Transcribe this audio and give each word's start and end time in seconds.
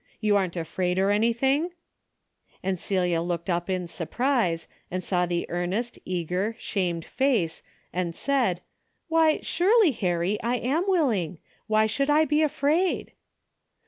You 0.19 0.35
aren't 0.35 0.55
afraid 0.57 0.97
or 0.97 1.11
anything?" 1.11 1.73
and 2.63 2.79
Celia 2.79 3.21
looked 3.21 3.51
up 3.51 3.69
in 3.69 3.87
surprise, 3.87 4.67
and 4.89 5.03
saw 5.03 5.27
the 5.27 5.45
earnest, 5.47 5.99
eager, 6.05 6.55
shamed 6.57 7.05
face 7.05 7.61
and 7.93 8.15
said," 8.15 8.61
Why 9.09 9.41
surely, 9.43 9.91
Harry, 9.91 10.41
I 10.41 10.55
am 10.55 10.85
willing. 10.87 11.37
Why 11.67 11.85
should 11.85 12.09
I 12.09 12.25
be 12.25 12.41
afraid?" 12.41 13.11